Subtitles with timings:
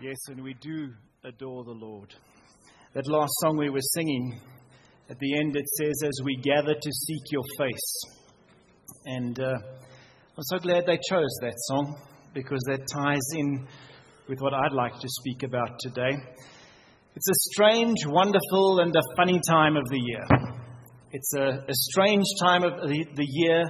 [0.00, 0.92] Yes, and we do
[1.24, 2.14] adore the Lord.
[2.94, 4.40] That last song we were singing,
[5.10, 8.04] at the end it says, As we gather to seek your face.
[9.06, 12.00] And uh, I'm so glad they chose that song
[12.32, 13.66] because that ties in
[14.28, 16.12] with what I'd like to speak about today.
[17.16, 20.24] It's a strange, wonderful, and a funny time of the year.
[21.10, 23.64] It's a, a strange time of the, the, year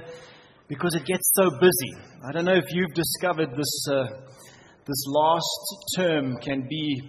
[0.67, 1.93] because it gets so busy.
[2.27, 3.87] I don't know if you've discovered this.
[3.91, 4.05] Uh,
[4.89, 7.01] this last term can be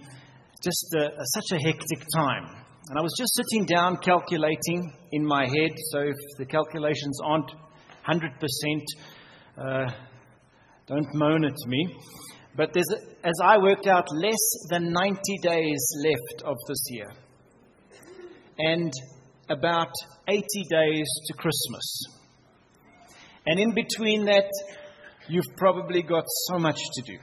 [0.63, 2.45] just a, a, such a hectic time.
[2.89, 7.51] And I was just sitting down calculating in my head, so if the calculations aren't
[8.07, 8.21] 100%,
[9.57, 9.91] uh,
[10.87, 11.95] don't moan at me.
[12.55, 12.89] But there's,
[13.23, 17.11] as I worked out, less than 90 days left of this year.
[18.59, 18.91] And
[19.49, 19.91] about
[20.27, 22.03] 80 days to Christmas.
[23.47, 24.51] And in between that,
[25.27, 27.17] you've probably got so much to do.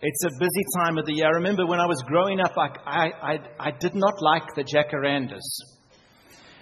[0.00, 1.26] It's a busy time of the year.
[1.26, 5.42] I remember when I was growing up, I, I, I, did not like the jacarandas.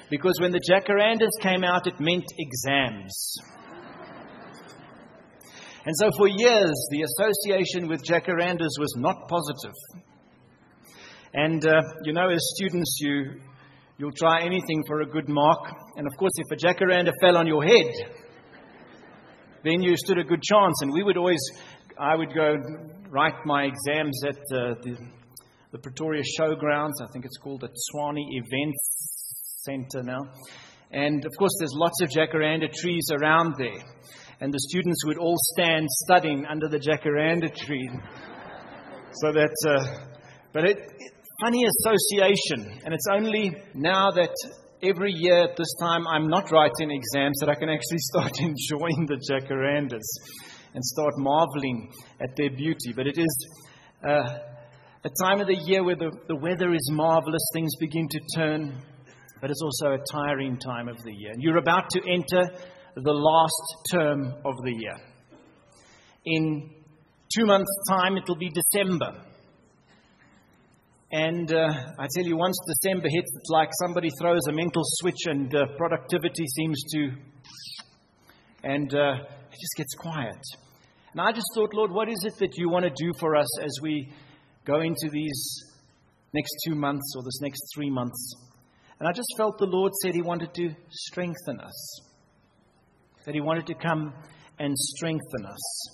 [0.08, 3.36] Because when the jacarandas came out, it meant exams.
[5.84, 9.76] And so for years, the association with jacarandas was not positive.
[11.34, 13.38] And, uh, you know, as students, you,
[13.98, 15.60] you'll try anything for a good mark.
[15.96, 17.92] And of course, if a jacaranda fell on your head,
[19.62, 20.80] then you stood a good chance.
[20.80, 21.40] And we would always
[21.98, 22.56] I would go
[23.08, 24.96] write my exams at uh, the,
[25.72, 26.92] the Pretoria Showgrounds.
[27.00, 30.20] I think it's called the Tshwane Events Center now.
[30.92, 33.82] And of course, there's lots of jacaranda trees around there.
[34.40, 37.88] And the students would all stand studying under the jacaranda tree.
[39.12, 40.06] so that, uh,
[40.52, 42.78] but it, it, funny association.
[42.84, 44.34] And it's only now that
[44.82, 49.06] every year at this time I'm not writing exams that I can actually start enjoying
[49.06, 50.04] the jacarandas
[50.76, 52.92] and start marveling at their beauty.
[52.94, 53.48] But it is
[54.06, 54.38] uh,
[55.04, 58.82] a time of the year where the, the weather is marvelous, things begin to turn,
[59.40, 61.32] but it's also a tiring time of the year.
[61.32, 62.44] And you're about to enter
[62.94, 64.96] the last term of the year.
[66.26, 66.70] In
[67.34, 69.22] two months' time, it'll be December.
[71.10, 75.24] And uh, I tell you, once December hits, it's like somebody throws a mental switch
[75.24, 77.10] and uh, productivity seems to,
[78.62, 80.65] and uh, it just gets quiet.
[81.16, 83.48] And I just thought, Lord, what is it that you want to do for us
[83.62, 84.12] as we
[84.66, 85.64] go into these
[86.34, 88.34] next two months or this next three months?
[89.00, 92.00] And I just felt the Lord said He wanted to strengthen us,
[93.24, 94.12] that He wanted to come
[94.58, 95.88] and strengthen us.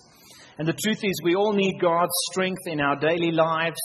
[0.59, 3.78] And the truth is, we all need God's strength in our daily lives.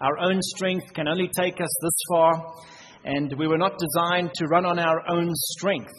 [0.00, 2.54] Our own strength can only take us this far,
[3.04, 5.92] and we were not designed to run on our own strength.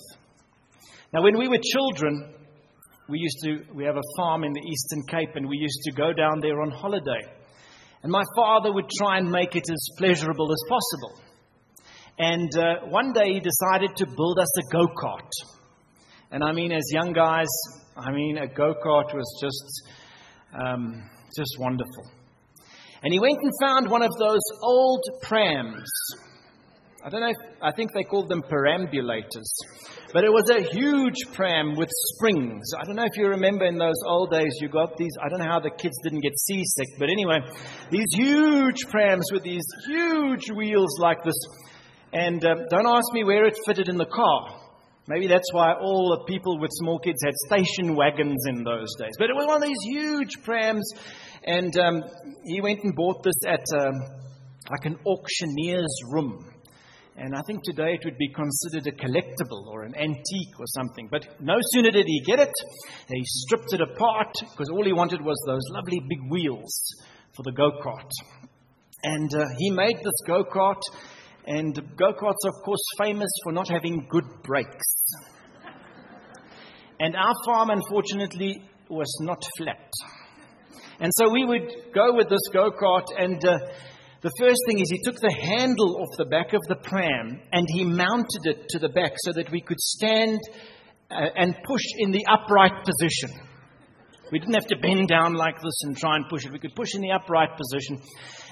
[1.13, 2.33] Now, when we were children,
[3.09, 5.91] we used to, we have a farm in the Eastern Cape, and we used to
[5.91, 7.21] go down there on holiday.
[8.03, 11.21] And my father would try and make it as pleasurable as possible.
[12.19, 15.29] And uh, one day he decided to build us a go kart.
[16.31, 17.47] And I mean, as young guys,
[17.97, 19.89] I mean, a go kart was just,
[20.53, 22.11] um, just wonderful.
[23.01, 25.89] And he went and found one of those old prams.
[27.03, 29.49] I don't know, if, I think they called them perambulators.
[30.11, 32.71] But it was a huge pram with springs.
[32.75, 35.11] I don't know if you remember in those old days, you got these.
[35.23, 37.41] I don't know how the kids didn't get seasick, but anyway,
[37.91, 41.35] these huge prams with these huge wheels like this.
[42.11, 44.59] And uh, don't ask me where it fitted in the car.
[45.07, 49.13] Maybe that's why all the people with small kids had station wagons in those days.
[49.19, 50.91] But it was one of these huge prams,
[51.43, 52.03] and um,
[52.45, 53.93] he went and bought this at um,
[54.71, 56.45] like an auctioneer's room.
[57.21, 61.09] And I think today it would be considered a collectible or an antique or something.
[61.11, 62.53] But no sooner did he get it,
[63.09, 66.81] he stripped it apart because all he wanted was those lovely big wheels
[67.35, 68.09] for the go kart.
[69.03, 70.81] And uh, he made this go kart,
[71.45, 75.03] and go karts, of course, famous for not having good brakes.
[77.01, 79.91] and our farm, unfortunately, was not flat.
[81.01, 83.57] And so we would go with this go kart, and uh,
[84.21, 87.67] the first thing is he took the handle off the back of the pram and
[87.69, 90.39] he mounted it to the back so that we could stand
[91.09, 93.31] uh, and push in the upright position.
[94.31, 96.51] We didn't have to bend down like this and try and push it.
[96.51, 97.99] We could push in the upright position.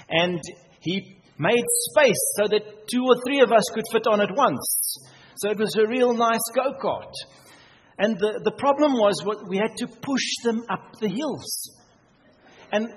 [0.09, 0.39] And
[0.79, 4.97] he made space so that two or three of us could fit on at once.
[5.35, 7.11] So it was a real nice go kart.
[7.99, 11.77] And the, the problem was what, we had to push them up the hills.
[12.71, 12.89] And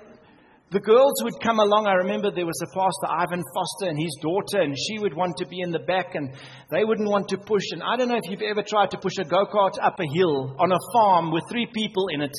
[0.71, 1.85] the girls would come along.
[1.85, 5.35] I remember there was a pastor, Ivan Foster, and his daughter, and she would want
[5.37, 6.31] to be in the back, and
[6.71, 7.63] they wouldn't want to push.
[7.71, 10.07] And I don't know if you've ever tried to push a go kart up a
[10.15, 12.31] hill on a farm with three people in it,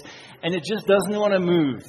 [0.43, 1.85] and it just doesn't want to move.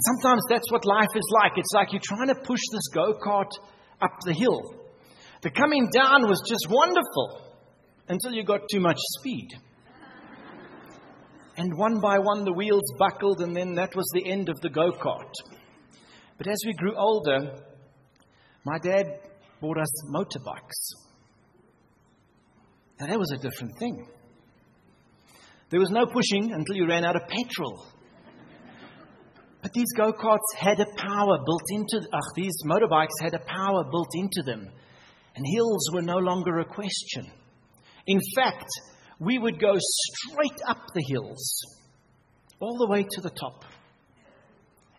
[0.00, 1.52] Sometimes that's what life is like.
[1.56, 3.52] It's like you're trying to push this go kart
[4.00, 4.62] up the hill.
[5.42, 7.52] The coming down was just wonderful
[8.08, 9.48] until you got too much speed.
[11.60, 14.70] And one by one, the wheels buckled, and then that was the end of the
[14.70, 15.30] go kart.
[16.38, 17.54] But as we grew older,
[18.64, 19.04] my dad
[19.60, 20.94] bought us motorbikes.
[22.98, 24.08] Now, that was a different thing.
[25.68, 27.84] There was no pushing until you ran out of petrol.
[29.60, 33.84] But these go karts had a power built into ach, these motorbikes had a power
[33.84, 34.66] built into them.
[35.36, 37.30] And hills were no longer a question.
[38.06, 38.70] In fact,
[39.20, 41.62] we would go straight up the hills,
[42.58, 43.64] all the way to the top.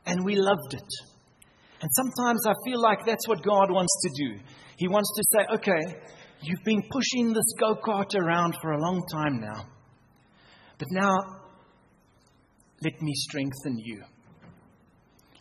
[0.06, 0.90] And we loved it.
[1.82, 4.40] And sometimes I feel like that's what God wants to do.
[4.78, 6.00] He wants to say, okay,
[6.42, 9.66] you've been pushing this go kart around for a long time now.
[10.78, 11.18] But now,
[12.84, 14.04] let me strengthen you.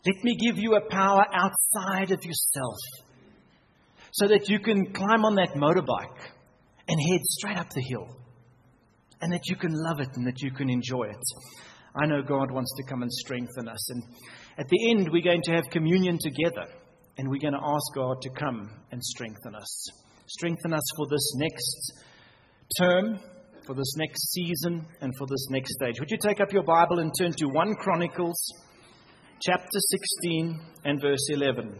[0.06, 2.76] Let me give you a power outside of yourself
[4.12, 6.32] so that you can climb on that motorbike
[6.88, 8.19] and head straight up the hill
[9.20, 11.22] and that you can love it and that you can enjoy it.
[11.94, 13.90] I know God wants to come and strengthen us.
[13.90, 14.02] And
[14.58, 16.66] at the end, we're going to have communion together
[17.18, 19.86] and we're going to ask God to come and strengthen us.
[20.26, 21.92] Strengthen us for this next
[22.78, 23.18] term,
[23.66, 25.98] for this next season, and for this next stage.
[25.98, 28.38] Would you take up your Bible and turn to 1 Chronicles?
[29.42, 29.78] chapter
[30.22, 31.74] 16 and verse 11.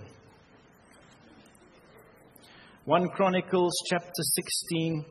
[2.87, 5.05] 1 Chronicles chapter 16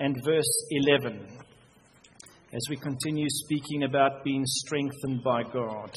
[0.00, 1.26] and verse 11.
[2.56, 5.90] As we continue speaking about being strengthened by God.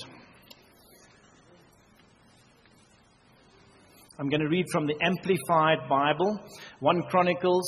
[4.20, 6.38] I'm going to read from the Amplified Bible,
[6.82, 7.64] 1 Chronicles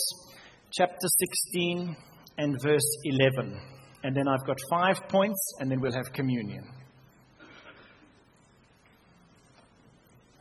[0.73, 1.07] chapter
[1.53, 1.95] 16
[2.38, 3.57] and verse 11.
[4.03, 6.67] And then I've got five points, and then we'll have communion.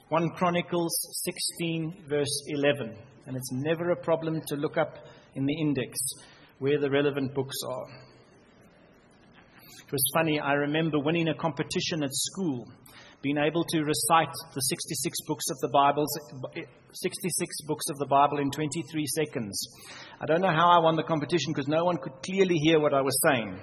[0.09, 2.97] 1 Chronicles 16, verse 11.
[3.27, 4.97] And it's never a problem to look up
[5.37, 5.97] in the index
[6.59, 8.10] where the relevant books are.
[9.87, 12.67] It was funny, I remember winning a competition at school,
[13.23, 16.07] being able to recite the 66 books of the Bible,
[16.93, 19.69] 66 books of the Bible in 23 seconds.
[20.21, 22.95] I don't know how I won the competition because no one could clearly hear what
[22.95, 23.59] I was saying.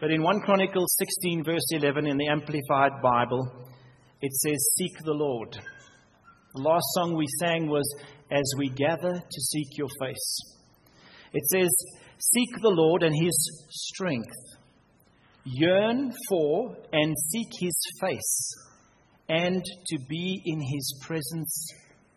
[0.00, 3.48] But in 1 Chronicles 16, verse 11, in the Amplified Bible,
[4.20, 5.52] it says, Seek the Lord.
[6.54, 7.86] The last song we sang was,
[8.30, 10.40] As we gather to seek your face.
[11.32, 11.70] It says,
[12.32, 14.34] Seek the Lord and his strength.
[15.44, 18.54] Yearn for and seek his face,
[19.28, 21.68] and to be in his presence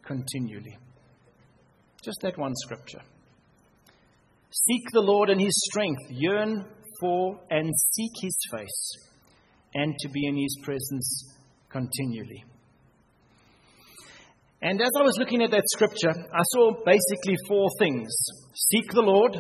[0.06, 0.78] continually.
[2.02, 3.02] Just that one scripture.
[4.50, 6.00] Seek the Lord and his strength.
[6.10, 6.66] Yearn
[7.02, 8.92] for and seek his face,
[9.74, 11.36] and to be in his presence
[11.70, 12.46] continually.
[14.62, 18.10] And as I was looking at that scripture, I saw basically four things
[18.54, 19.38] seek the Lord,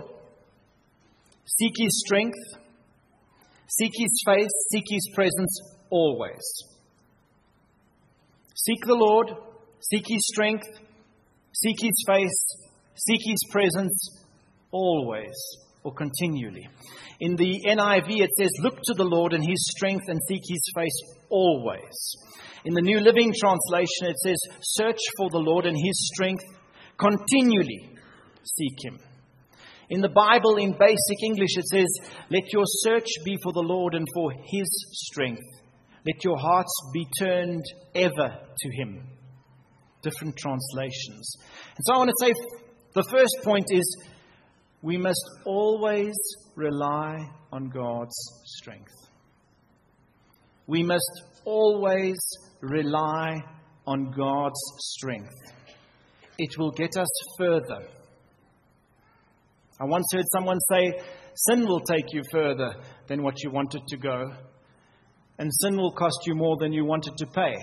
[1.47, 2.37] seek his strength,
[3.67, 5.59] seek his face, seek his presence
[5.89, 6.43] always.
[8.55, 9.31] Seek the Lord,
[9.79, 10.67] seek his strength,
[11.53, 12.45] seek his face,
[12.95, 14.25] seek his presence
[14.71, 15.33] always
[15.83, 16.67] or continually.
[17.19, 20.61] In the NIV, it says, Look to the Lord and his strength and seek his
[20.75, 22.15] face always.
[22.65, 26.43] In the New Living Translation, it says, Search for the Lord and his strength
[26.97, 27.95] continually
[28.43, 28.99] seek him.
[29.89, 31.87] In the Bible, in basic English, it says,
[32.29, 35.41] Let your search be for the Lord and for his strength.
[36.05, 37.63] Let your hearts be turned
[37.95, 39.01] ever to him.
[40.01, 41.35] Different translations.
[41.75, 42.33] And so I want to say
[42.93, 44.05] the first point is
[44.81, 46.15] we must always
[46.55, 47.17] rely
[47.51, 48.15] on God's
[48.45, 48.93] strength.
[50.67, 52.17] We must always
[52.61, 53.37] rely
[53.85, 55.33] on God's strength.
[56.37, 57.87] It will get us further.
[59.79, 60.99] I once heard someone say,
[61.35, 62.75] Sin will take you further
[63.07, 64.31] than what you wanted to go,
[65.37, 67.53] and sin will cost you more than you wanted to pay.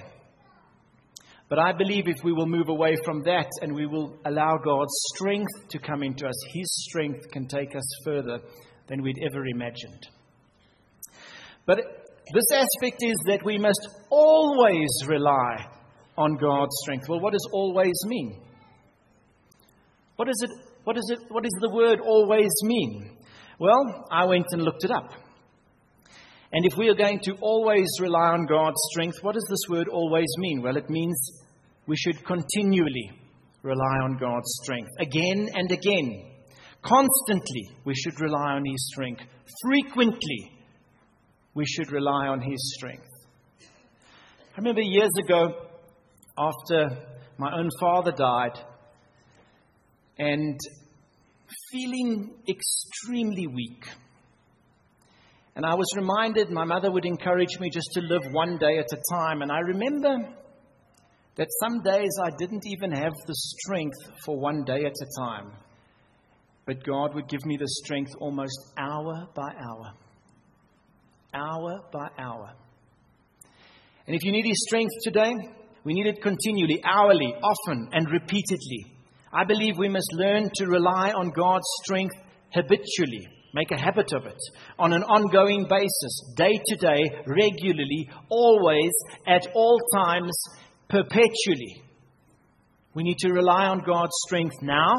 [1.48, 4.94] But I believe if we will move away from that and we will allow God's
[5.14, 8.38] strength to come into us, His strength can take us further
[8.86, 10.08] than we'd ever imagined.
[11.66, 11.78] But
[12.32, 15.66] this aspect is that we must always rely
[16.16, 17.08] on God's strength.
[17.08, 18.40] Well, what does always mean?
[20.16, 20.50] What is it?
[20.84, 21.20] What is it?
[21.28, 23.16] What does the word always mean?
[23.58, 25.10] Well, I went and looked it up.
[26.52, 29.88] And if we are going to always rely on God's strength, what does this word
[29.88, 30.62] always mean?
[30.62, 31.16] Well, it means
[31.86, 33.10] we should continually
[33.62, 34.90] rely on God's strength.
[35.00, 36.30] Again and again.
[36.82, 39.22] Constantly, we should rely on His strength.
[39.62, 40.52] Frequently,
[41.54, 43.08] we should rely on His strength.
[43.60, 45.54] I remember years ago,
[46.38, 46.96] after
[47.38, 48.60] my own father died,
[50.18, 50.58] and
[51.72, 53.84] feeling extremely weak.
[55.56, 58.92] And I was reminded, my mother would encourage me just to live one day at
[58.92, 59.42] a time.
[59.42, 60.16] And I remember
[61.36, 65.52] that some days I didn't even have the strength for one day at a time.
[66.66, 69.92] But God would give me the strength almost hour by hour.
[71.34, 72.52] Hour by hour.
[74.06, 75.34] And if you need His strength today,
[75.84, 78.93] we need it continually, hourly, often, and repeatedly.
[79.34, 82.14] I believe we must learn to rely on God's strength
[82.52, 83.26] habitually.
[83.52, 84.38] Make a habit of it
[84.78, 88.92] on an ongoing basis, day to day, regularly, always,
[89.26, 90.32] at all times,
[90.88, 91.82] perpetually.
[92.94, 94.92] We need to rely on God's strength now.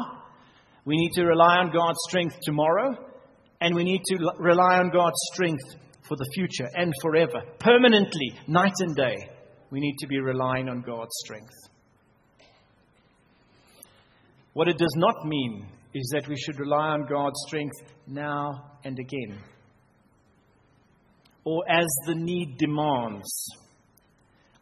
[0.84, 2.94] We need to rely on God's strength tomorrow.
[3.60, 5.64] And we need to rely on God's strength
[6.06, 7.40] for the future and forever.
[7.58, 9.16] Permanently, night and day,
[9.70, 11.54] we need to be relying on God's strength.
[14.56, 18.98] What it does not mean is that we should rely on God's strength now and
[18.98, 19.38] again,
[21.44, 23.30] or as the need demands.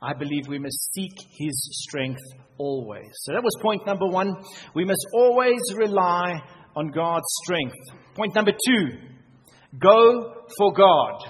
[0.02, 2.18] I believe we must seek His strength
[2.58, 3.06] always.
[3.22, 4.34] So that was point number one.
[4.74, 6.42] We must always rely
[6.74, 7.76] on God's strength.
[8.16, 8.98] Point number two
[9.78, 11.22] go for God.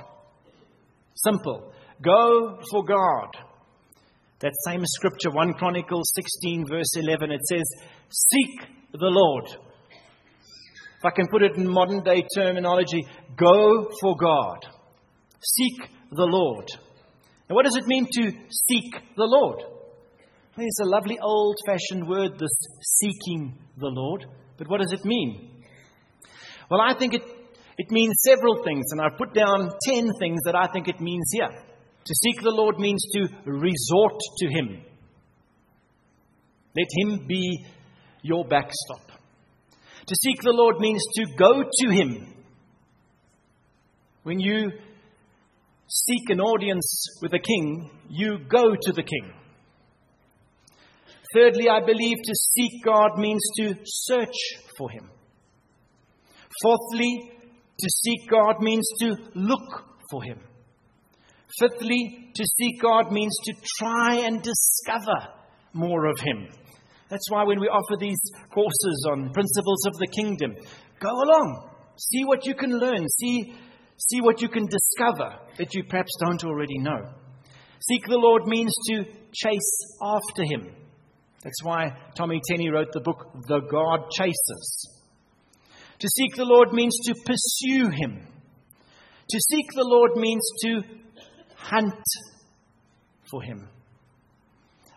[1.16, 1.70] Simple.
[2.00, 3.36] Go for God.
[4.40, 7.64] That same scripture, 1 Chronicles 16, verse 11, it says,
[8.10, 9.46] Seek the Lord
[11.04, 14.64] if I can put it in modern day terminology, go for God.
[15.38, 16.66] Seek the Lord.
[17.46, 19.64] And what does it mean to seek the Lord?
[20.56, 24.24] it's a lovely old fashioned word, this seeking the Lord.
[24.56, 25.50] But what does it mean?
[26.70, 27.22] Well, I think it,
[27.76, 31.28] it means several things, and I've put down ten things that I think it means
[31.32, 31.50] here.
[32.04, 34.82] To seek the Lord means to resort to Him.
[36.76, 37.64] Let Him be
[38.22, 39.12] your backstop.
[40.06, 42.34] To seek the Lord means to go to Him.
[44.22, 44.70] When you
[45.86, 49.32] seek an audience with a king, you go to the king.
[51.34, 54.36] Thirdly, I believe to seek God means to search
[54.76, 55.10] for Him.
[56.62, 57.30] Fourthly,
[57.78, 60.38] to seek God means to look for Him.
[61.58, 65.28] Fifthly, to seek God means to try and discover
[65.72, 66.48] more of Him.
[67.08, 68.20] That's why when we offer these
[68.52, 70.56] courses on principles of the kingdom,
[70.98, 73.54] go along, see what you can learn, see,
[73.98, 77.12] see what you can discover that you perhaps don't already know.
[77.80, 80.74] Seek the Lord means to chase after Him.
[81.42, 84.88] That's why Tommy Tenney wrote the book, The God Chasers.
[85.98, 88.26] To seek the Lord means to pursue Him.
[89.28, 90.82] To seek the Lord means to
[91.64, 92.04] hunt
[93.30, 93.68] for Him.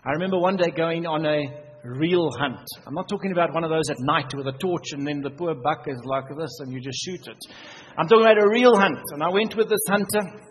[0.06, 1.42] I remember one day going on a
[1.84, 2.66] real hunt.
[2.86, 5.30] I'm not talking about one of those at night with a torch and then the
[5.30, 7.38] poor buck is like this and you just shoot it.
[7.98, 9.00] I'm talking about a real hunt.
[9.12, 10.44] And I went with this hunter.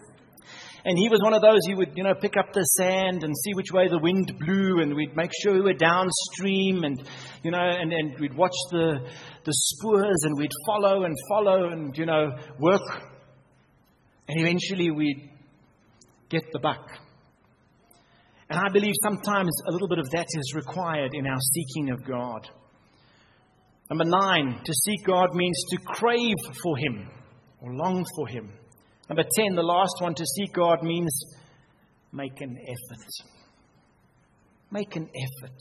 [0.84, 3.34] And he was one of those who would, you know, pick up the sand and
[3.36, 7.02] see which way the wind blew, and we'd make sure we were downstream, and
[7.42, 9.00] you know, and, and we'd watch the
[9.42, 12.28] the spoors, and we'd follow and follow, and you know,
[12.60, 12.82] work,
[14.28, 15.28] and eventually we'd
[16.28, 16.88] get the buck.
[18.48, 22.04] And I believe sometimes a little bit of that is required in our seeking of
[22.04, 22.48] God.
[23.90, 27.08] Number nine, to seek God means to crave for Him
[27.60, 28.52] or long for Him.
[29.08, 31.10] Number 10, the last one, to seek God means
[32.12, 33.06] make an effort.
[34.72, 35.58] Make an effort.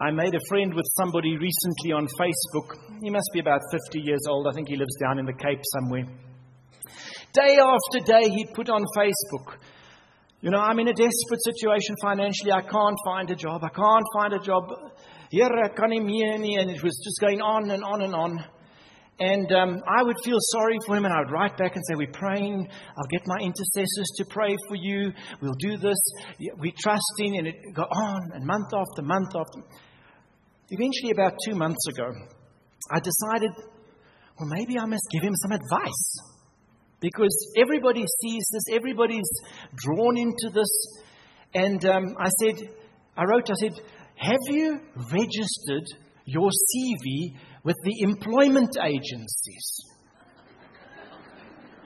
[0.00, 2.76] I made a friend with somebody recently on Facebook.
[3.00, 4.46] He must be about 50 years old.
[4.48, 6.04] I think he lives down in the Cape somewhere.
[7.34, 9.58] Day after day, he'd put on Facebook
[10.44, 12.52] you know, I'm in a desperate situation financially.
[12.52, 13.64] I can't find a job.
[13.64, 14.64] I can't find a job.
[15.30, 16.58] Here, can him hear me?
[16.60, 18.44] And it was just going on and on and on.
[19.18, 21.94] And um, I would feel sorry for him, and I would write back and say,
[21.96, 22.68] We're praying.
[22.94, 25.12] I'll get my intercessors to pray for you.
[25.40, 25.96] We'll do this.
[26.58, 27.38] We trust in.
[27.38, 29.66] And it go on, and month after month after.
[30.68, 32.04] Eventually, about two months ago,
[32.92, 33.52] I decided,
[34.38, 36.33] well, maybe I must give him some advice.
[37.04, 39.28] Because everybody sees this, everybody's
[39.74, 41.02] drawn into this.
[41.52, 42.66] And um, I said,
[43.14, 43.72] I wrote, I said,
[44.16, 44.80] Have you
[45.12, 45.84] registered
[46.24, 49.66] your CV with the employment agencies?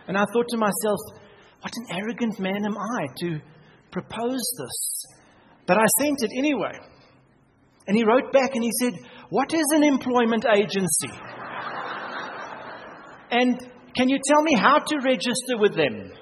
[0.07, 1.01] And I thought to myself,
[1.63, 3.41] what an arrogant man am I to
[3.91, 5.05] propose this?
[5.67, 6.79] But I sent it anyway.
[7.89, 8.93] And he wrote back and he said,
[9.31, 11.11] What is an employment agency?
[13.33, 16.13] and can you tell me how to register with them?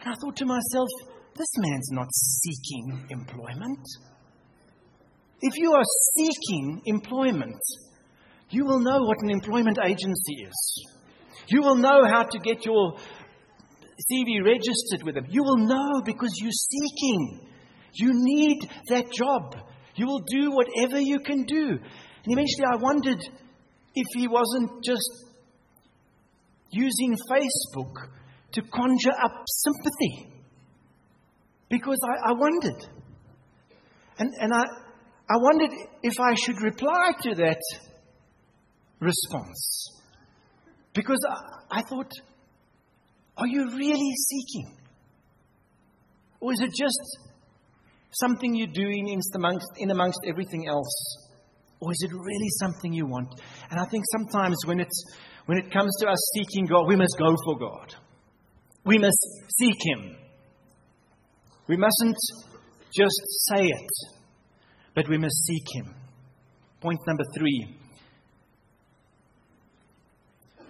[0.00, 0.88] And I thought to myself,
[1.36, 3.84] this man's not seeking employment.
[5.42, 5.84] If you are
[6.16, 7.60] seeking employment,
[8.48, 10.86] you will know what an employment agency is.
[11.48, 15.26] You will know how to get your CV registered with them.
[15.28, 17.50] You will know because you're seeking.
[17.96, 19.56] You need that job.
[19.94, 21.68] You will do whatever you can do.
[21.68, 23.20] And eventually I wondered
[23.94, 25.33] if he wasn't just
[26.74, 28.08] using Facebook
[28.52, 30.42] to conjure up sympathy.
[31.68, 32.86] Because I, I wondered.
[34.18, 34.62] And, and I,
[35.28, 35.70] I wondered
[36.02, 37.60] if I should reply to that
[39.00, 39.90] response.
[40.92, 42.10] Because I, I thought,
[43.36, 44.76] are you really seeking?
[46.40, 47.18] Or is it just
[48.12, 51.18] something you're doing in amongst, in amongst everything else?
[51.80, 53.28] Or is it really something you want?
[53.70, 55.04] And I think sometimes when, it's,
[55.46, 57.94] when it comes to us seeking God, we must go for God.
[58.84, 59.18] We must
[59.58, 60.16] seek Him.
[61.66, 62.16] We mustn't
[62.94, 63.20] just
[63.50, 63.90] say it,
[64.94, 65.94] but we must seek Him.
[66.80, 67.76] Point number three.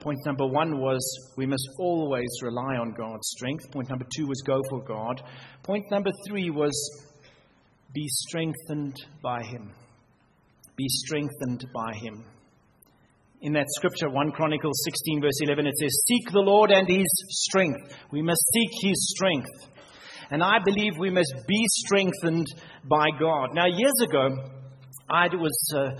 [0.01, 1.03] Point number one was
[1.37, 3.71] we must always rely on God's strength.
[3.73, 5.23] Point number two was go for God.
[5.63, 6.75] Point number three was
[7.95, 9.73] be strengthened by Him.
[10.77, 12.25] Be strengthened by Him.
[13.45, 17.05] In that scripture, 1 Chronicles 16, verse 11, it says, Seek the Lord and His
[17.29, 17.95] strength.
[18.11, 19.51] We must seek His strength.
[20.31, 22.47] And I believe we must be strengthened
[22.89, 23.51] by God.
[23.53, 24.31] Now, years ago,
[25.11, 25.91] I was uh,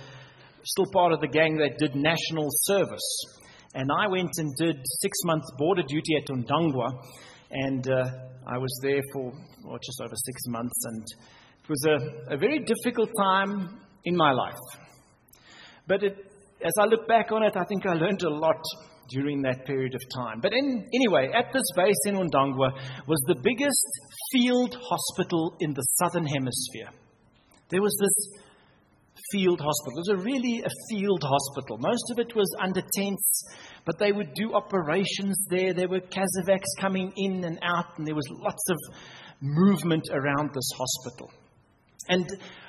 [0.65, 3.25] still part of the gang that did national service.
[3.75, 6.89] And I went and did six months border duty at Ondangwa.
[7.51, 8.05] And uh,
[8.47, 10.83] I was there for well, just over six months.
[10.87, 11.05] And
[11.63, 14.81] it was a, a very difficult time in my life.
[15.87, 16.31] But it,
[16.65, 18.63] as I look back on it, I think I learned a lot
[19.11, 20.41] during that period of time.
[20.41, 22.73] But in, anyway, at this base in Ondangwa
[23.07, 23.87] was the biggest
[24.33, 26.89] field hospital in the southern hemisphere.
[27.69, 28.41] There was this
[29.31, 29.99] field hospital.
[29.99, 31.79] It was a really a field hospital.
[31.79, 33.45] Most of it was under tents,
[33.85, 35.75] but they would do operations there.
[35.75, 38.79] There were Casevacs coming in and out, and there was lots of
[39.41, 41.31] movement around this hospital.
[42.09, 42.27] And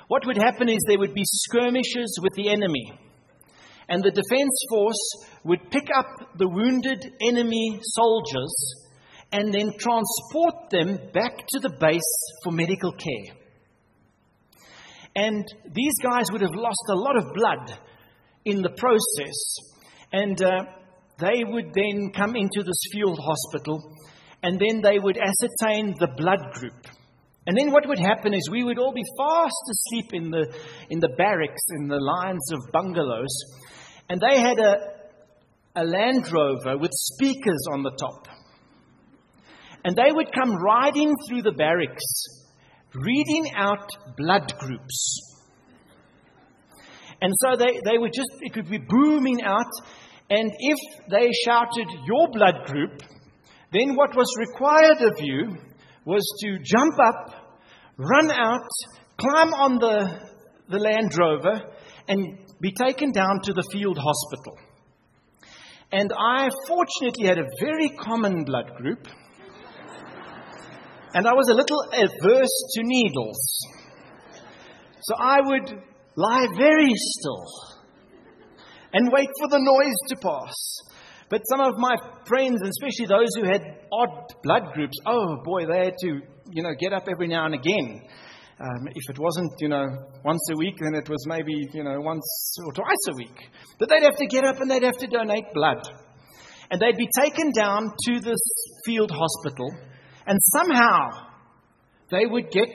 [0.08, 2.92] what would happen is there would be skirmishes with the enemy.
[3.88, 8.54] And the defense force would pick up the wounded enemy soldiers
[9.32, 13.36] and then transport them back to the base for medical care.
[15.14, 17.78] And these guys would have lost a lot of blood
[18.44, 19.56] in the process.
[20.12, 20.64] And uh,
[21.18, 23.82] they would then come into this field hospital
[24.42, 26.86] and then they would ascertain the blood group.
[27.46, 30.52] And then what would happen is we would all be fast asleep in the,
[30.90, 33.34] in the barracks, in the lines of bungalows.
[34.08, 34.76] And they had a,
[35.74, 38.28] a Land Rover with speakers on the top.
[39.84, 42.02] And they would come riding through the barracks
[42.94, 45.20] reading out blood groups.
[47.20, 49.70] And so they, they would just, it would be booming out.
[50.28, 50.78] And if
[51.10, 53.02] they shouted, Your blood group,
[53.72, 55.56] then what was required of you
[56.04, 57.54] was to jump up,
[57.96, 58.68] run out,
[59.18, 60.20] climb on the,
[60.68, 61.62] the Land Rover,
[62.08, 64.58] and be taken down to the field hospital.
[65.92, 69.06] And I fortunately had a very common blood group
[71.16, 73.38] and I was a little averse to needles.
[75.00, 75.82] So I would
[76.16, 77.46] lie very still
[78.92, 80.54] and wait for the noise to pass.
[81.30, 85.86] But some of my friends, especially those who had odd blood groups, oh boy, they
[85.86, 88.02] had to, you know, get up every now and again.
[88.58, 89.86] Um, if it wasn't, you know,
[90.24, 93.50] once a week, then it was maybe, you know, once or twice a week.
[93.78, 95.82] But they'd have to get up and they'd have to donate blood.
[96.70, 98.40] And they'd be taken down to this
[98.86, 99.68] field hospital
[100.26, 101.10] and somehow
[102.10, 102.74] they would get,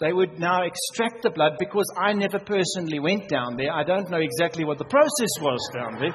[0.00, 3.72] they would now extract the blood because I never personally went down there.
[3.72, 6.12] I don't know exactly what the process was down there.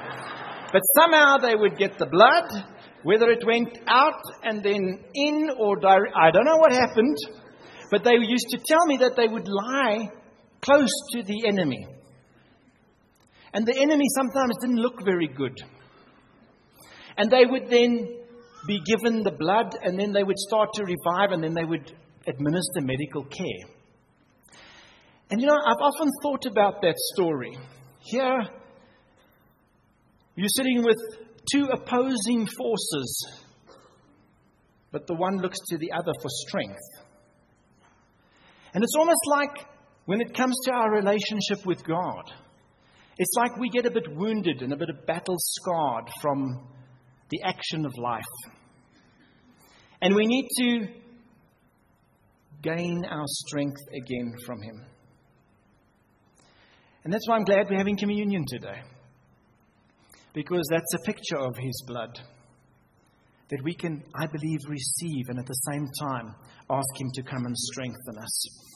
[0.72, 2.64] But somehow they would get the blood,
[3.02, 7.16] whether it went out and then in or direct, I don't know what happened.
[7.92, 10.08] But they used to tell me that they would lie
[10.62, 11.86] close to the enemy.
[13.52, 15.60] And the enemy sometimes didn't look very good.
[17.18, 18.08] And they would then
[18.66, 21.92] be given the blood, and then they would start to revive, and then they would
[22.26, 23.68] administer medical care.
[25.30, 27.58] And you know, I've often thought about that story.
[28.00, 28.40] Here,
[30.34, 30.96] you're sitting with
[31.52, 33.42] two opposing forces,
[34.90, 37.01] but the one looks to the other for strength.
[38.74, 39.66] And it's almost like
[40.06, 42.32] when it comes to our relationship with God,
[43.18, 46.66] it's like we get a bit wounded and a bit of battle scarred from
[47.30, 48.22] the action of life.
[50.00, 50.88] And we need to
[52.62, 54.84] gain our strength again from Him.
[57.04, 58.80] And that's why I'm glad we're having communion today.
[60.32, 62.18] Because that's a picture of His blood
[63.50, 66.34] that we can, I believe, receive and at the same time
[66.70, 68.72] ask Him to come and strengthen us.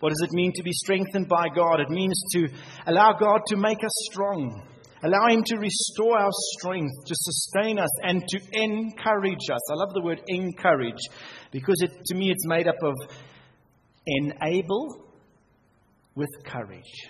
[0.00, 1.80] What does it mean to be strengthened by God?
[1.80, 2.48] It means to
[2.86, 4.66] allow God to make us strong,
[5.02, 9.70] allow Him to restore our strength, to sustain us, and to encourage us.
[9.70, 11.00] I love the word encourage
[11.50, 12.94] because it, to me it's made up of
[14.06, 15.06] enable
[16.14, 17.08] with courage.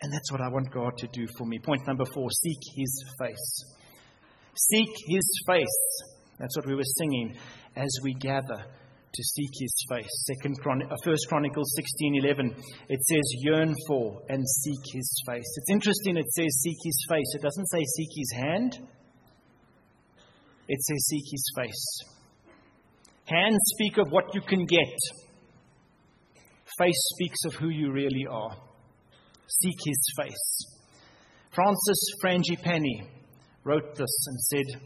[0.00, 1.58] And that's what I want God to do for me.
[1.58, 3.64] Point number four seek His face.
[4.56, 6.02] Seek His face.
[6.38, 7.36] That's what we were singing
[7.76, 8.64] as we gather
[9.14, 10.10] to seek his face.
[10.26, 12.50] Second Chron- uh, First Chronicles 16:11
[12.88, 15.46] it says yearn for and seek his face.
[15.56, 17.34] It's interesting it says seek his face.
[17.36, 18.88] It doesn't say seek his hand.
[20.66, 22.00] It says seek his face.
[23.26, 24.98] Hands speak of what you can get.
[26.78, 28.56] Face speaks of who you really are.
[29.46, 30.66] Seek his face.
[31.52, 33.06] Francis Frangipane
[33.64, 34.80] wrote this and said,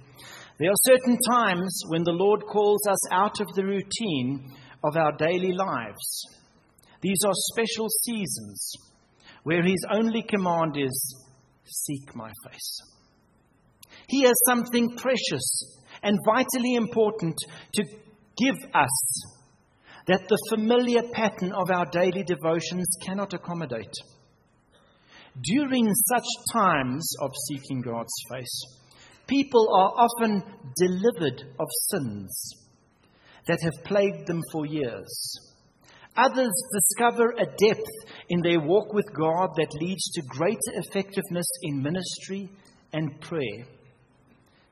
[0.59, 5.13] there are certain times when the Lord calls us out of the routine of our
[5.13, 6.27] daily lives.
[7.01, 8.73] These are special seasons
[9.45, 11.25] where His only command is,
[11.65, 12.81] Seek my face.
[14.09, 17.37] He has something precious and vitally important
[17.75, 19.25] to give us
[20.07, 23.93] that the familiar pattern of our daily devotions cannot accommodate.
[25.43, 28.79] During such times of seeking God's face,
[29.29, 30.43] People are often
[30.79, 32.55] delivered of sins
[33.47, 35.39] that have plagued them for years.
[36.17, 37.91] Others discover a depth
[38.31, 42.49] in their walk with God that leads to greater effectiveness in ministry
[42.95, 43.67] and prayer.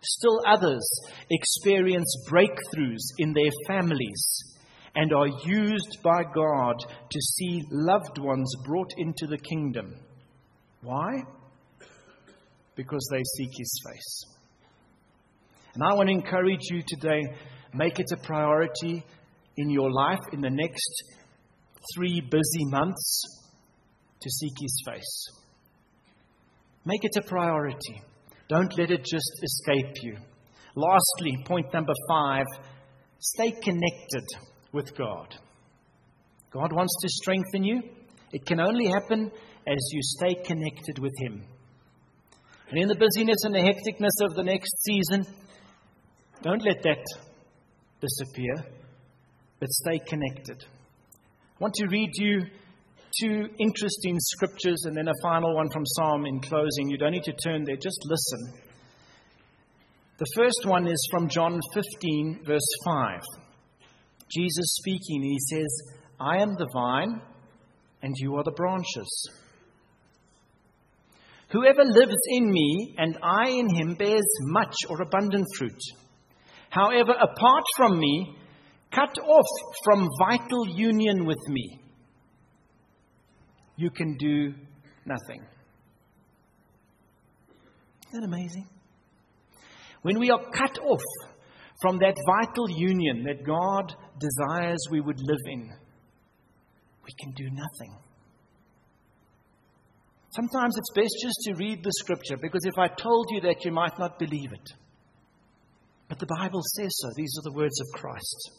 [0.00, 0.88] Still others
[1.30, 4.54] experience breakthroughs in their families
[4.94, 6.76] and are used by God
[7.10, 9.92] to see loved ones brought into the kingdom.
[10.82, 11.22] Why?
[12.74, 14.24] Because they seek His face.
[15.74, 17.22] And I want to encourage you today
[17.74, 19.04] make it a priority
[19.56, 21.02] in your life in the next
[21.94, 23.22] three busy months
[24.20, 25.26] to seek His face.
[26.84, 28.00] Make it a priority.
[28.48, 30.16] Don't let it just escape you.
[30.76, 32.46] Lastly, point number five
[33.18, 34.24] stay connected
[34.72, 35.34] with God.
[36.52, 37.82] God wants to strengthen you.
[38.32, 39.30] It can only happen
[39.66, 41.44] as you stay connected with Him.
[42.70, 45.26] And in the busyness and the hecticness of the next season,
[46.42, 47.04] don't let that
[48.00, 48.54] disappear,
[49.60, 50.64] but stay connected.
[50.64, 52.42] I want to read you
[53.20, 56.90] two interesting scriptures and then a final one from Psalm in closing.
[56.90, 58.62] You don't need to turn there, just listen.
[60.18, 63.20] The first one is from John 15, verse 5.
[64.30, 65.82] Jesus speaking, he says,
[66.18, 67.20] I am the vine,
[68.02, 69.30] and you are the branches.
[71.56, 75.80] Whoever lives in me and I in him bears much or abundant fruit.
[76.68, 78.36] However, apart from me,
[78.94, 79.46] cut off
[79.82, 81.80] from vital union with me,
[83.76, 84.52] you can do
[85.06, 85.40] nothing.
[88.10, 88.68] Isn't that amazing?
[90.02, 91.00] When we are cut off
[91.80, 95.70] from that vital union that God desires we would live in,
[97.02, 98.05] we can do nothing.
[100.36, 103.72] Sometimes it's best just to read the scripture because if I told you that, you
[103.72, 104.68] might not believe it.
[106.08, 107.08] But the Bible says so.
[107.16, 108.50] These are the words of Christ.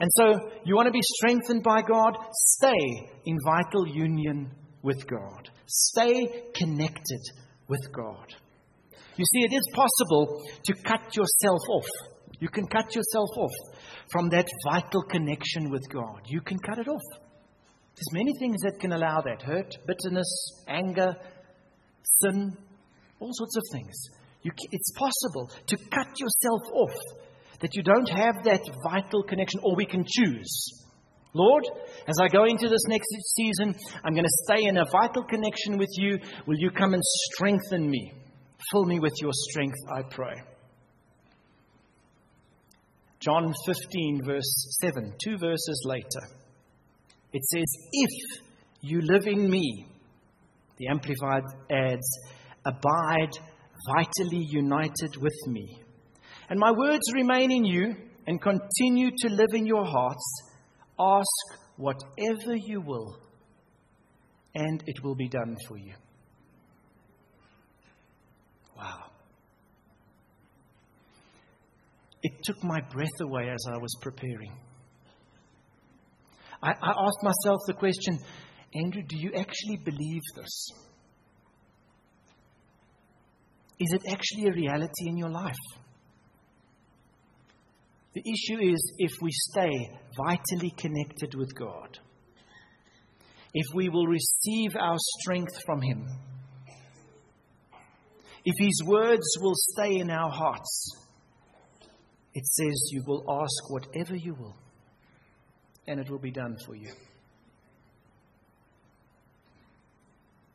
[0.00, 2.16] And so, you want to be strengthened by God?
[2.32, 4.50] Stay in vital union
[4.82, 5.48] with God.
[5.66, 7.20] Stay connected
[7.68, 8.34] with God.
[9.16, 11.86] You see, it is possible to cut yourself off.
[12.40, 13.52] You can cut yourself off
[14.10, 16.22] from that vital connection with God.
[16.26, 17.23] You can cut it off.
[17.96, 21.14] There's many things that can allow that hurt, bitterness, anger,
[22.02, 22.56] sin,
[23.20, 23.94] all sorts of things.
[24.42, 26.96] You, it's possible to cut yourself off,
[27.60, 30.82] that you don't have that vital connection, or we can choose.
[31.34, 31.64] Lord,
[32.06, 35.78] as I go into this next season, I'm going to stay in a vital connection
[35.78, 36.18] with you.
[36.46, 38.12] Will you come and strengthen me?
[38.70, 40.34] Fill me with your strength, I pray.
[43.20, 46.43] John 15, verse 7, two verses later.
[47.34, 48.42] It says, If
[48.80, 49.88] you live in me,
[50.76, 52.18] the Amplified adds,
[52.64, 53.32] abide
[53.92, 55.80] vitally united with me.
[56.48, 57.96] And my words remain in you
[58.28, 60.24] and continue to live in your hearts.
[60.98, 63.18] Ask whatever you will,
[64.54, 65.94] and it will be done for you.
[68.76, 69.10] Wow.
[72.22, 74.52] It took my breath away as I was preparing.
[76.64, 78.18] I, I asked myself the question
[78.74, 80.70] Andrew, do you actually believe this?
[83.78, 85.54] Is it actually a reality in your life?
[88.14, 89.70] The issue is if we stay
[90.16, 91.98] vitally connected with God,
[93.52, 96.06] if we will receive our strength from Him,
[98.44, 100.90] if His words will stay in our hearts,
[102.34, 104.56] it says you will ask whatever you will,
[105.86, 106.92] and it will be done for you.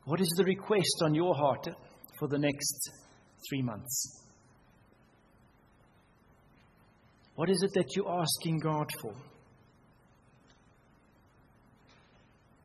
[0.04, 1.68] What is the request on your heart
[2.18, 2.90] for the next
[3.48, 4.22] three months?
[7.36, 9.14] What is it that you're asking God for?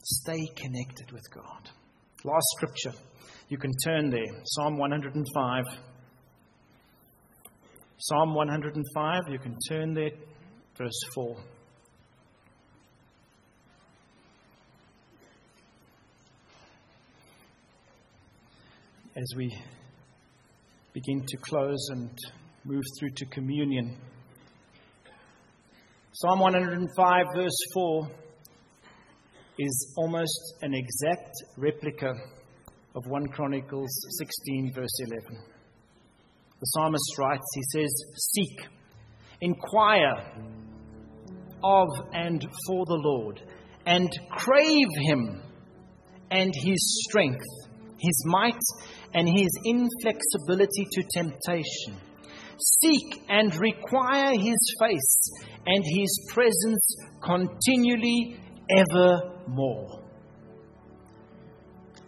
[0.03, 1.69] Stay connected with God.
[2.23, 2.93] Last scripture.
[3.49, 4.25] You can turn there.
[4.43, 5.63] Psalm 105.
[7.97, 10.11] Psalm 105, you can turn there,
[10.77, 11.37] verse 4.
[19.17, 19.49] As we
[20.91, 22.09] begin to close and
[22.65, 23.97] move through to communion.
[26.11, 28.09] Psalm 105, verse 4,
[29.57, 32.11] is almost an exact replica
[32.93, 35.23] of 1 Chronicles 16, verse 11.
[36.59, 38.67] The psalmist writes, he says, Seek,
[39.39, 40.43] inquire
[41.63, 43.41] of and for the Lord,
[43.85, 45.41] and crave him
[46.31, 47.45] and his strength,
[47.97, 48.59] his might,
[49.13, 52.01] and his inflexibility to temptation
[52.57, 55.29] Seek and require his face
[55.65, 58.39] and his presence continually,
[58.69, 60.03] evermore.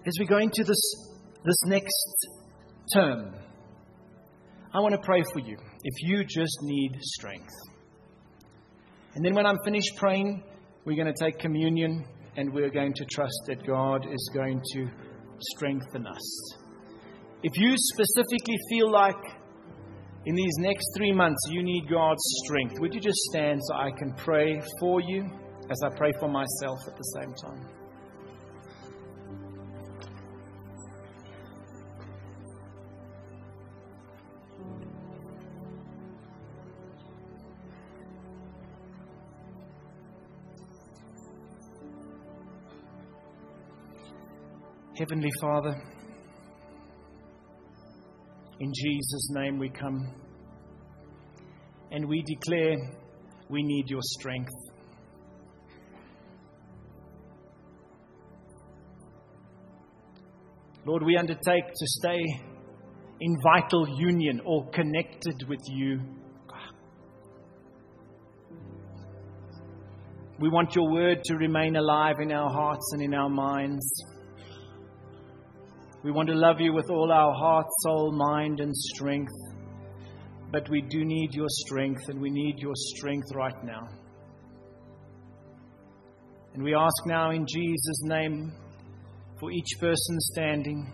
[0.05, 0.81] As we go into this,
[1.43, 2.27] this next
[2.93, 3.35] term,
[4.73, 7.53] I want to pray for you if you just need strength.
[9.15, 10.43] And then when I'm finished praying,
[10.85, 12.05] we're going to take communion
[12.37, 14.87] and we're going to trust that God is going to
[15.39, 16.66] strengthen us.
[17.43, 19.15] If you specifically feel like
[20.25, 22.79] in these next three months, you need God's strength.
[22.79, 25.29] Would you just stand so I can pray for you
[25.69, 27.69] as I pray for myself at the same time?
[44.97, 45.75] Heavenly Father,
[48.59, 50.13] in Jesus' name we come
[51.91, 52.75] and we declare
[53.49, 54.53] we need your strength.
[60.85, 62.21] Lord, we undertake to stay
[63.19, 65.99] in vital union or connected with you.
[70.39, 73.85] We want your word to remain alive in our hearts and in our minds.
[76.03, 79.33] We want to love you with all our heart, soul, mind, and strength.
[80.51, 83.87] But we do need your strength, and we need your strength right now.
[86.53, 88.51] And we ask now in Jesus' name
[89.39, 90.91] for each person standing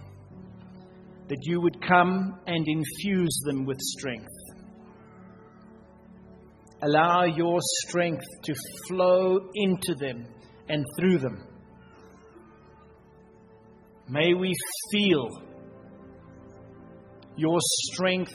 [1.27, 4.27] that you would come and infuse them with strength.
[6.81, 8.53] Allow your strength to
[8.87, 10.25] flow into them
[10.67, 11.52] and through them.
[14.09, 14.53] May we
[14.91, 15.29] feel
[17.37, 18.33] your strength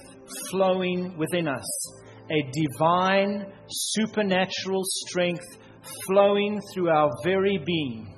[0.50, 1.92] flowing within us,
[2.30, 5.44] a divine, supernatural strength
[6.06, 8.14] flowing through our very being.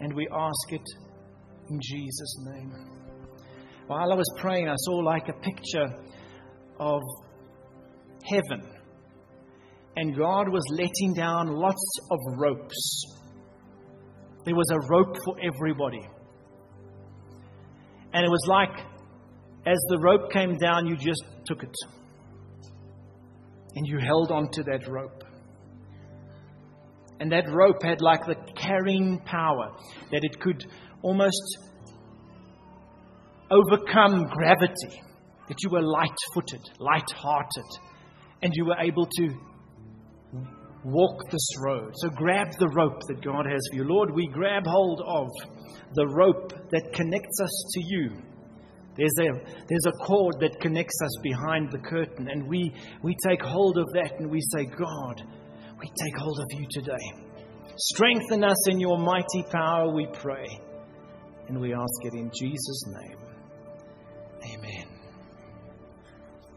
[0.00, 0.86] And we ask it
[1.70, 2.72] in Jesus' name.
[3.88, 5.88] While I was praying, I saw like a picture
[6.78, 7.02] of
[8.24, 8.70] heaven.
[9.96, 13.17] And God was letting down lots of ropes
[14.48, 16.08] there was a rope for everybody.
[18.14, 18.74] And it was like,
[19.66, 21.74] as the rope came down, you just took it.
[23.74, 25.22] And you held on to that rope.
[27.20, 29.76] And that rope had like the carrying power
[30.12, 30.64] that it could
[31.02, 31.58] almost
[33.50, 35.02] overcome gravity.
[35.48, 37.80] That you were light footed, light hearted,
[38.42, 39.28] and you were able to
[40.84, 41.92] walk this road.
[41.96, 43.84] So grab the rope that God has for you.
[43.84, 45.28] Lord, we grab hold of
[45.94, 48.10] the rope that connects us to you.
[48.96, 49.32] There's a,
[49.68, 53.86] there's a cord that connects us behind the curtain, and we, we take hold of
[53.94, 55.22] that and we say, God,
[55.80, 57.28] we take hold of you today.
[57.76, 60.46] Strengthen us in your mighty power, we pray.
[61.46, 63.18] And we ask it in Jesus' name.
[64.54, 64.87] Amen.